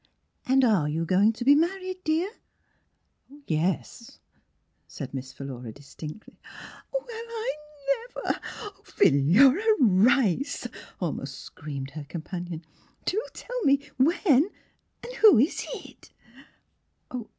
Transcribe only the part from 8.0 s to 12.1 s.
never— Philura Rice!" almost screamed her